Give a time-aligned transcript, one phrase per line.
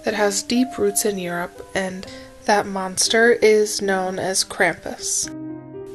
[0.04, 2.08] that has deep roots in Europe and
[2.46, 5.30] that monster is known as Krampus.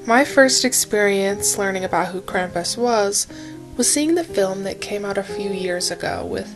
[0.06, 3.26] My first experience learning about who Krampus was
[3.76, 6.54] was seeing the film that came out a few years ago with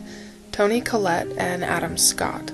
[0.51, 2.51] Toni Collette and Adam Scott.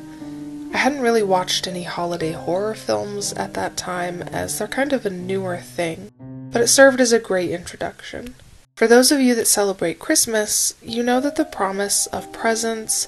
[0.74, 5.06] I hadn't really watched any holiday horror films at that time, as they're kind of
[5.06, 6.12] a newer thing,
[6.52, 8.36] but it served as a great introduction.
[8.76, 13.08] For those of you that celebrate Christmas, you know that the promise of presents,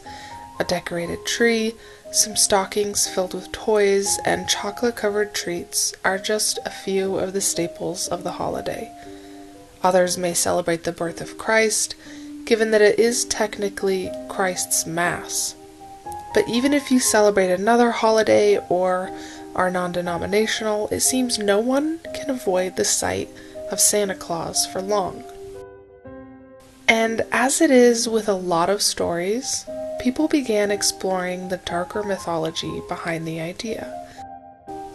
[0.59, 1.73] a decorated tree,
[2.11, 7.41] some stockings filled with toys, and chocolate covered treats are just a few of the
[7.41, 8.91] staples of the holiday.
[9.83, 11.95] Others may celebrate the birth of Christ,
[12.45, 15.55] given that it is technically Christ's Mass.
[16.33, 19.11] But even if you celebrate another holiday or
[19.55, 23.29] are non denominational, it seems no one can avoid the sight
[23.71, 25.23] of Santa Claus for long.
[26.87, 29.65] And as it is with a lot of stories,
[30.07, 34.07] people began exploring the darker mythology behind the idea.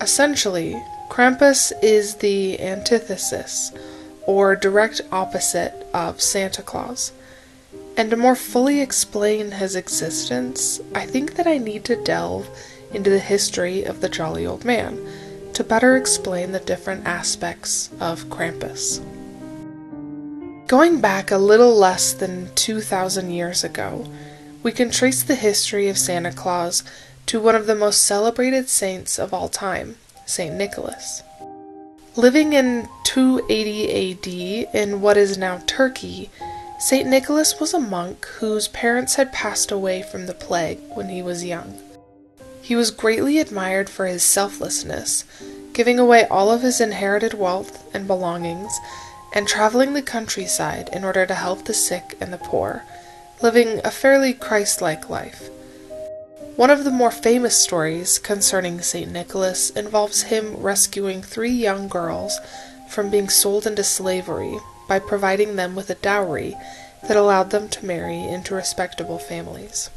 [0.00, 0.72] Essentially,
[1.10, 3.72] Krampus is the antithesis,
[4.26, 7.12] or direct opposite, of Santa Claus.
[7.94, 12.48] And to more fully explain his existence, I think that I need to delve
[12.94, 14.98] into the history of the jolly old man
[15.52, 19.04] to better explain the different aspects of Krampus.
[20.68, 24.06] Going back a little less than 2,000 years ago,
[24.62, 26.84] we can trace the history of Santa Claus
[27.26, 29.96] to one of the most celebrated saints of all time,
[30.26, 30.54] St.
[30.54, 31.22] Nicholas.
[32.14, 36.30] Living in 280 AD in what is now Turkey,
[36.78, 37.08] St.
[37.08, 41.44] Nicholas was a monk whose parents had passed away from the plague when he was
[41.44, 41.80] young.
[42.60, 45.24] He was greatly admired for his selflessness,
[45.72, 48.78] giving away all of his inherited wealth and belongings,
[49.32, 52.84] and traveling the countryside in order to help the sick and the poor
[53.42, 55.50] living a fairly Christ like life.
[56.54, 59.10] One of the more famous stories concerning St.
[59.10, 62.38] Nicholas involves him rescuing three young girls
[62.88, 66.54] from being sold into slavery by providing them with a dowry
[67.08, 69.91] that allowed them to marry into respectable families.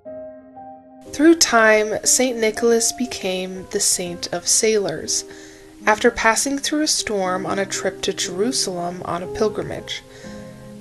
[1.11, 2.37] Through time, St.
[2.37, 5.23] Nicholas became the saint of sailors
[5.85, 10.01] after passing through a storm on a trip to Jerusalem on a pilgrimage.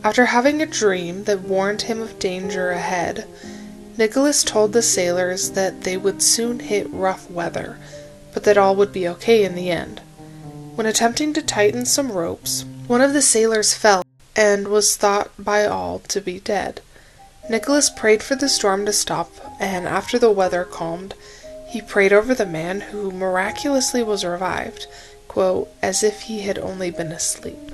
[0.05, 3.27] After having a dream that warned him of danger ahead,
[3.97, 7.79] Nicholas told the sailors that they would soon hit rough weather,
[8.35, 10.03] but that all would be okay in the end.
[10.75, 14.03] When attempting to tighten some ropes, one of the sailors fell
[14.37, 16.83] and was thought by all to be dead.
[17.49, 21.15] Nicholas prayed for the storm to stop, and after the weather calmed,
[21.67, 24.87] he prayed over the man who miraculously was revived,
[25.29, 27.71] quote, as if he had only been asleep.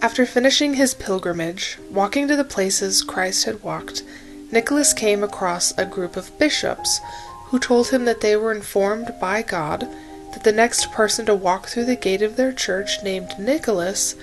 [0.00, 4.04] After finishing his pilgrimage, walking to the places Christ had walked,
[4.52, 7.00] Nicholas came across a group of bishops
[7.46, 9.88] who told him that they were informed by God
[10.32, 14.14] that the next person to walk through the gate of their church, named Nicholas,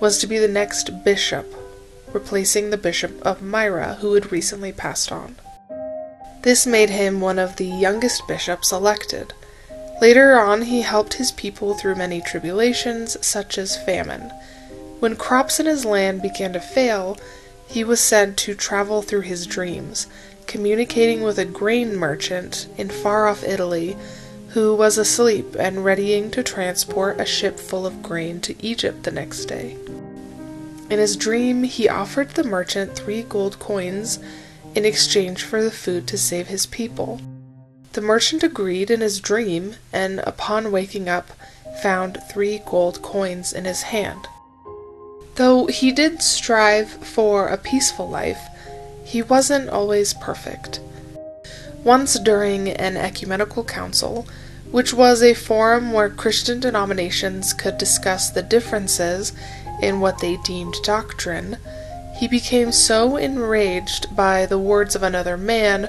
[0.00, 1.54] was to be the next bishop,
[2.12, 5.36] replacing the bishop of Myra, who had recently passed on.
[6.40, 9.34] This made him one of the youngest bishops elected.
[10.00, 14.32] Later on, he helped his people through many tribulations, such as famine.
[15.00, 17.16] When crops in his land began to fail,
[17.68, 20.06] he was said to travel through his dreams,
[20.46, 23.96] communicating with a grain merchant in far off Italy
[24.48, 29.10] who was asleep and readying to transport a ship full of grain to Egypt the
[29.10, 29.76] next day.
[30.90, 34.18] In his dream, he offered the merchant three gold coins
[34.74, 37.20] in exchange for the food to save his people.
[37.92, 41.30] The merchant agreed in his dream, and upon waking up,
[41.82, 44.26] found three gold coins in his hand.
[45.38, 48.40] Though he did strive for a peaceful life,
[49.04, 50.80] he wasn't always perfect.
[51.84, 54.26] Once during an ecumenical council,
[54.72, 59.32] which was a forum where Christian denominations could discuss the differences
[59.80, 61.58] in what they deemed doctrine,
[62.16, 65.88] he became so enraged by the words of another man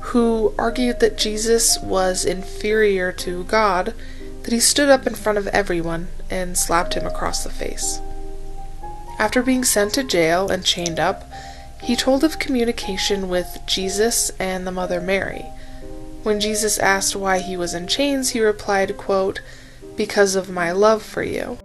[0.00, 3.94] who argued that Jesus was inferior to God
[4.42, 7.98] that he stood up in front of everyone and slapped him across the face.
[9.22, 11.30] After being sent to jail and chained up,
[11.80, 15.44] he told of communication with Jesus and the Mother Mary.
[16.24, 19.40] When Jesus asked why he was in chains, he replied, quote,
[19.94, 21.58] Because of my love for you.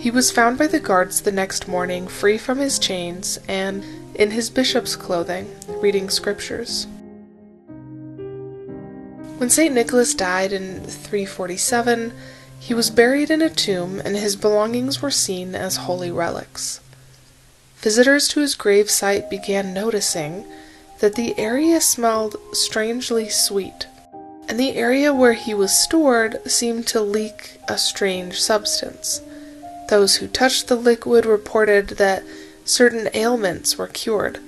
[0.00, 3.84] He was found by the guards the next morning, free from his chains and
[4.16, 5.48] in his bishop's clothing,
[5.80, 6.88] reading scriptures.
[9.38, 9.72] When St.
[9.72, 12.12] Nicholas died in 347,
[12.60, 16.80] he was buried in a tomb and his belongings were seen as holy relics.
[17.78, 20.44] Visitors to his gravesite began noticing
[20.98, 23.86] that the area smelled strangely sweet,
[24.46, 29.22] and the area where he was stored seemed to leak a strange substance.
[29.88, 32.22] Those who touched the liquid reported that
[32.66, 34.38] certain ailments were cured.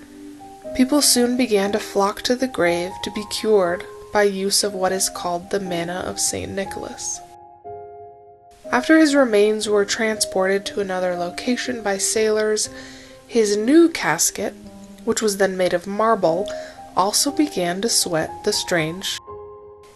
[0.77, 4.93] People soon began to flock to the grave to be cured by use of what
[4.93, 6.53] is called the manna of St.
[6.53, 7.19] Nicholas.
[8.73, 12.71] After his remains were transported to another location by sailors,
[13.27, 14.55] his new casket,
[15.05, 16.51] which was then made of marble,
[16.97, 19.19] also began to sweat the strange.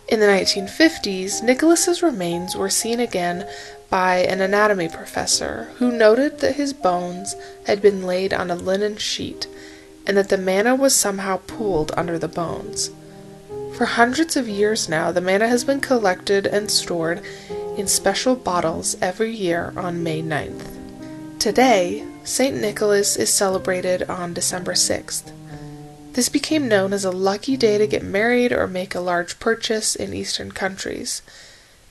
[0.08, 3.48] In the 1950s, Nicholas's remains were seen again
[3.88, 7.34] by an anatomy professor who noted that his bones
[7.66, 9.46] had been laid on a linen sheet
[10.06, 12.90] and that the manna was somehow pooled under the bones.
[13.74, 17.22] For hundreds of years now, the manna has been collected and stored
[17.76, 20.66] in special bottles every year on May 9th.
[21.38, 22.56] Today, St.
[22.56, 25.30] Nicholas is celebrated on December 6th.
[26.14, 29.94] This became known as a lucky day to get married or make a large purchase
[29.94, 31.20] in Eastern countries.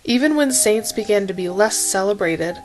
[0.04, 2.58] Even when saints began to be less celebrated,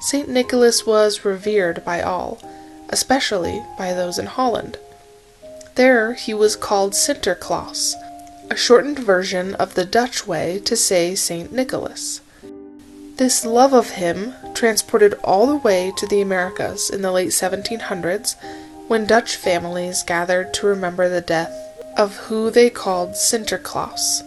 [0.00, 0.28] St.
[0.28, 2.40] Nicholas was revered by all,
[2.88, 4.78] especially by those in Holland.
[5.74, 7.94] There he was called Sinterklaas,
[8.50, 11.52] a shortened version of the Dutch way to say St.
[11.52, 12.20] Nicholas.
[13.18, 18.36] This love of him transported all the way to the Americas in the late 1700s
[18.86, 21.52] when Dutch families gathered to remember the death
[21.96, 24.22] of who they called Sinterklaas.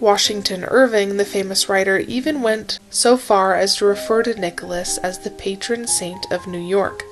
[0.00, 5.18] Washington Irving, the famous writer, even went so far as to refer to Nicholas as
[5.18, 7.02] the patron saint of New York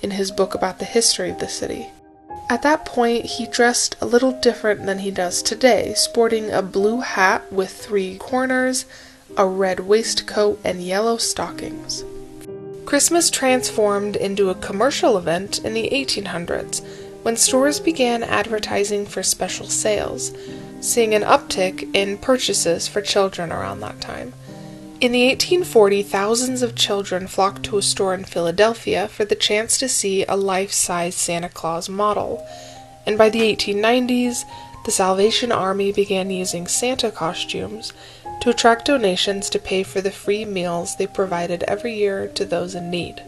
[0.00, 1.86] in his book about the history of the city.
[2.50, 6.98] At that point, he dressed a little different than he does today, sporting a blue
[6.98, 8.86] hat with three corners
[9.36, 12.04] a red waistcoat, and yellow stockings.
[12.84, 16.84] Christmas transformed into a commercial event in the 1800s
[17.22, 20.32] when stores began advertising for special sales,
[20.80, 24.32] seeing an uptick in purchases for children around that time.
[25.00, 29.78] In the 1840s, thousands of children flocked to a store in Philadelphia for the chance
[29.78, 32.46] to see a life size Santa Claus model,
[33.06, 34.44] and by the 1890s,
[34.84, 37.92] the Salvation Army began using Santa costumes
[38.42, 42.74] to attract donations to pay for the free meals they provided every year to those
[42.74, 43.22] in need.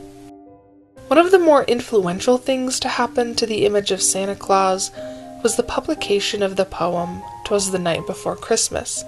[1.07, 4.91] One of the more influential things to happen to the image of Santa Claus
[5.41, 9.05] was the publication of the poem Twas the Night Before Christmas,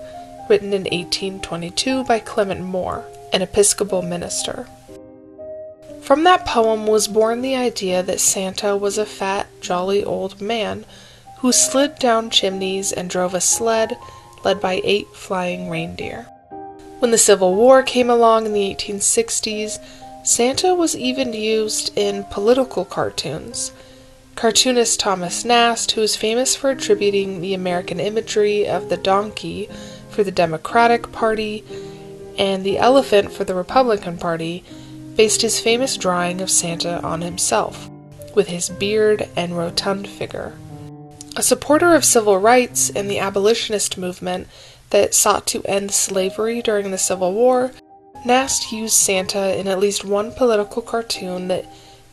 [0.49, 4.69] written in 1822 by Clement Moore, an Episcopal minister.
[6.03, 10.85] From that poem was born the idea that Santa was a fat, jolly old man
[11.39, 13.97] who slid down chimneys and drove a sled
[14.45, 16.27] led by eight flying reindeer.
[16.99, 19.79] When the Civil War came along in the 1860s,
[20.25, 23.73] Santa was even used in political cartoons.
[24.35, 29.69] Cartoonist Thomas Nast, who is famous for attributing the American imagery of the donkey
[30.11, 31.65] for the Democratic Party
[32.37, 34.65] and the elephant for the Republican Party,
[35.17, 37.89] based his famous drawing of Santa on himself,
[38.35, 40.53] with his beard and rotund figure.
[41.39, 44.49] A supporter of civil rights and the abolitionist movement
[44.89, 47.73] that sought to end slavery during the Civil War,
[48.25, 51.67] Nast used Santa in at least one political cartoon that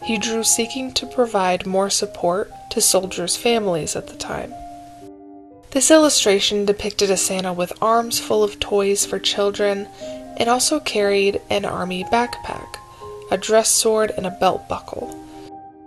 [0.03, 4.53] he drew seeking to provide more support to soldiers' families at the time.
[5.71, 9.87] This illustration depicted a Santa with arms full of toys for children
[10.35, 12.75] and also carried an army backpack,
[13.31, 15.22] a dress sword, and a belt buckle.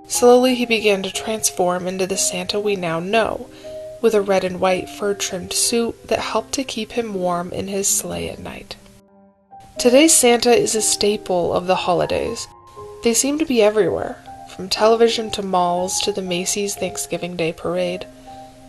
[0.08, 3.50] Slowly he began to transform into the Santa we now know,
[4.00, 7.68] with a red and white fur trimmed suit that helped to keep him warm in
[7.68, 8.76] his sleigh at night.
[9.78, 12.46] Today's Santa is a staple of the holidays.
[13.02, 14.16] They seem to be everywhere,
[14.54, 18.06] from television to malls to the Macy's Thanksgiving Day Parade.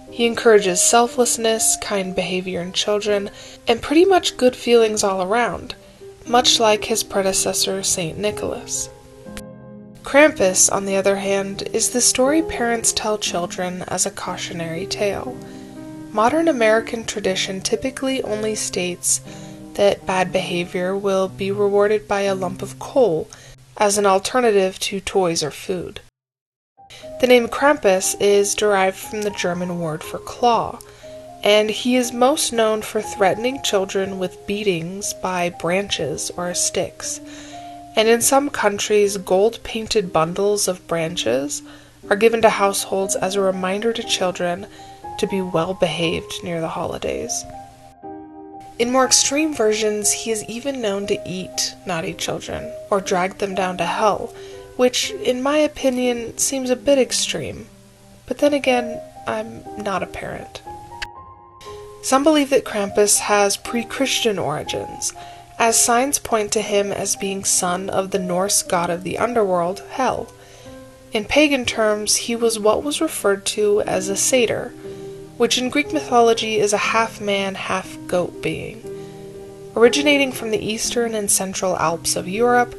[0.10, 3.30] He encourages selflessness, kind behavior in children,
[3.68, 5.76] and pretty much good feelings all around,
[6.26, 8.18] much like his predecessor, St.
[8.18, 8.90] Nicholas.
[10.04, 15.38] Krampus, on the other hand, is the story parents tell children as a cautionary tale.
[16.12, 19.22] Modern American tradition typically only states
[19.74, 23.28] that bad behavior will be rewarded by a lump of coal
[23.78, 26.02] as an alternative to toys or food.
[27.20, 30.80] The name Krampus is derived from the German word for claw,
[31.44, 37.20] and he is most known for threatening children with beatings by branches or sticks
[37.98, 41.64] and in some countries, gold painted bundles of branches
[42.12, 44.68] are given to households as a reminder to children
[45.18, 47.44] to be well behaved near the holidays.
[48.78, 53.56] In more extreme versions, he is even known to eat naughty children or drag them
[53.56, 54.32] down to hell,
[54.76, 57.66] which, in my opinion, seems a bit extreme.
[58.28, 60.62] But then again, I'm not a parent.
[62.04, 65.14] Some believe that Krampus has pre Christian origins
[65.60, 69.82] as signs point to him as being son of the Norse god of the underworld,
[69.92, 70.32] Hel.
[71.12, 74.74] In pagan terms, he was what was referred to as a satyr,
[75.38, 78.84] which in Greek mythology is a half man, half goat being.
[79.76, 82.76] Originating from the eastern and central Alps of Europe,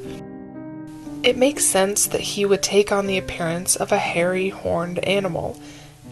[1.23, 5.61] it makes sense that he would take on the appearance of a hairy, horned animal,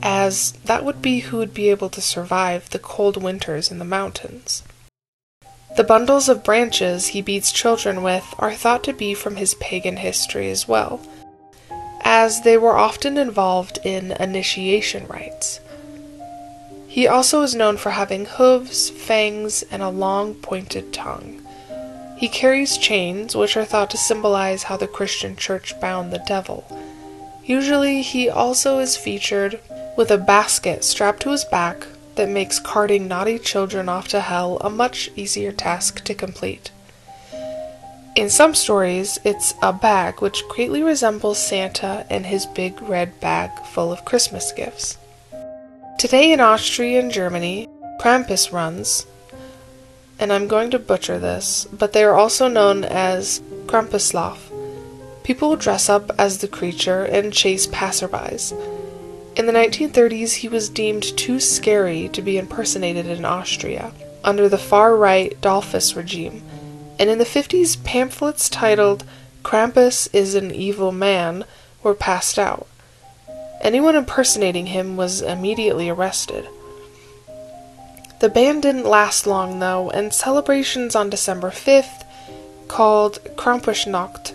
[0.02, 3.84] as that would be who would be able to survive the cold winters in the
[3.84, 4.62] mountains.
[5.76, 9.98] The bundles of branches he beats children with are thought to be from his pagan
[9.98, 11.00] history as well,
[12.00, 15.60] as they were often involved in initiation rites.
[16.88, 21.46] He also is known for having hooves, fangs, and a long pointed tongue.
[22.16, 26.64] He carries chains, which are thought to symbolize how the Christian church bound the devil.
[27.44, 29.60] Usually, he also is featured
[29.94, 31.86] with a basket strapped to his back
[32.16, 36.70] that makes carting naughty children off to hell a much easier task to complete.
[38.16, 43.50] In some stories, it's a bag which greatly resembles Santa and his big red bag
[43.66, 44.96] full of Christmas gifts.
[45.98, 47.68] Today in Austria and Germany,
[48.00, 49.06] Krampus runs,
[50.18, 54.38] and I'm going to butcher this, but they are also known as Krampuslauf.
[55.22, 58.54] People dress up as the creature and chase passerbys.
[59.36, 63.92] In the 1930s, he was deemed too scary to be impersonated in Austria
[64.24, 66.42] under the far right Dollfuss regime,
[66.98, 69.04] and in the 50s, pamphlets titled
[69.42, 71.44] Krampus is an Evil Man
[71.82, 72.66] were passed out.
[73.60, 76.48] Anyone impersonating him was immediately arrested.
[78.20, 82.04] The ban didn't last long, though, and celebrations on December 5th,
[82.68, 84.32] called Krampusnacht,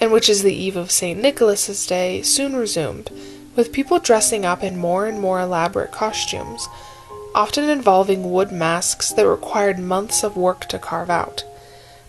[0.00, 1.20] and which is the eve of St.
[1.20, 3.12] Nicholas's Day, soon resumed
[3.58, 6.68] with people dressing up in more and more elaborate costumes,
[7.34, 11.42] often involving wood masks that required months of work to carve out.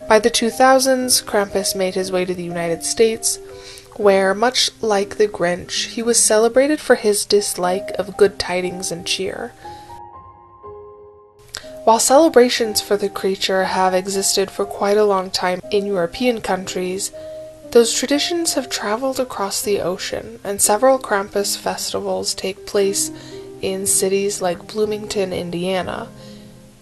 [0.08, 3.40] By the 2000s, Krampus made his way to the United States,
[3.96, 9.04] where, much like the Grinch, he was celebrated for his dislike of good tidings and
[9.04, 9.52] cheer.
[11.84, 17.12] While celebrations for the creature have existed for quite a long time in European countries,
[17.72, 23.12] those traditions have traveled across the ocean, and several Krampus festivals take place
[23.62, 26.08] in cities like Bloomington, Indiana.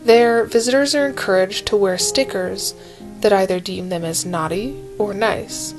[0.02, 2.74] There, visitors are encouraged to wear stickers
[3.22, 5.74] that either deem them as naughty or nice.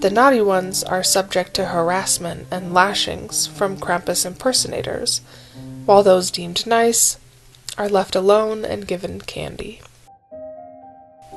[0.00, 5.20] The naughty ones are subject to harassment and lashings from Krampus impersonators,
[5.84, 7.18] while those deemed nice
[7.78, 9.80] are left alone and given candy.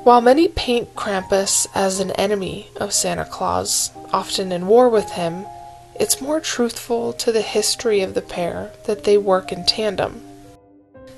[0.06, 5.48] While many paint Krampus as an enemy of Santa Claus, often in war with him,
[6.00, 10.22] it's more truthful to the history of the pair that they work in tandem.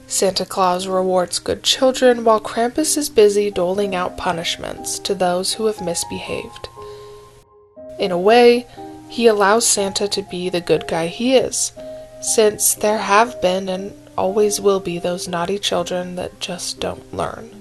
[0.07, 5.65] Santa Claus rewards good children while Krampus is busy doling out punishments to those who
[5.65, 6.69] have misbehaved.
[7.99, 8.67] In a way,
[9.09, 11.73] he allows Santa to be the good guy he is,
[12.21, 17.56] since there have been and always will be those naughty children that just don't learn.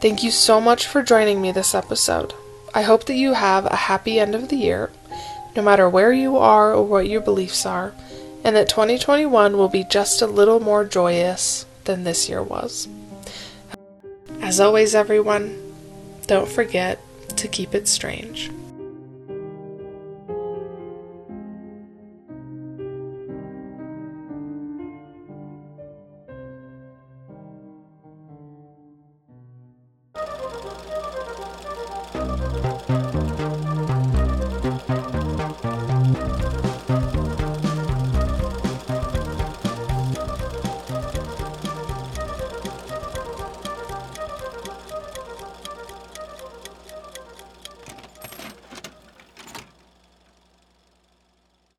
[0.00, 2.32] Thank you so much for joining me this episode.
[2.72, 4.92] I hope that you have a happy end of the year,
[5.56, 7.92] no matter where you are or what your beliefs are,
[8.44, 12.86] and that 2021 will be just a little more joyous than this year was.
[14.40, 15.58] As always, everyone,
[16.28, 17.00] don't forget
[17.36, 18.52] to keep it strange.